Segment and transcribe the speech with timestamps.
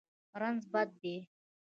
[0.41, 1.15] رنځ بد دی.